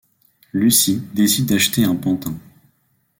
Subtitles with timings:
[0.53, 2.33] Lucy décide d'acheter un pantin.